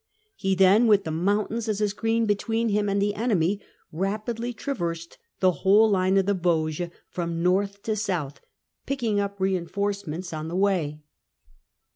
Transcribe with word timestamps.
He 0.35 0.55
then, 0.55 0.87
with 0.87 1.03
the 1.03 1.11
moun 1.11 1.45
tains 1.45 1.69
as 1.69 1.79
a 1.79 1.87
screen 1.89 2.25
between 2.25 2.69
him 2.69 2.89
and 2.89 2.99
the 2.99 3.13
enemy, 3.13 3.61
rapidly 3.91 4.51
traversed 4.51 5.19
the 5.41 5.51
whole 5.61 5.87
line 5.91 6.17
of 6.17 6.25
the 6.25 6.33
Vosges 6.33 6.89
from 7.07 7.43
north 7.43 7.83
to 7.83 7.95
south, 7.95 8.39
picking 8.87 9.19
up 9.19 9.39
reinforcements 9.39 10.33
on 10.33 10.47
the 10.47 10.55
way. 10.55 11.01